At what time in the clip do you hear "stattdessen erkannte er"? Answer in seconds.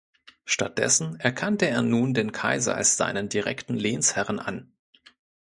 0.45-1.83